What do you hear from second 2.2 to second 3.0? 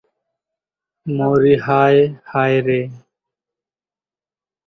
হায় রে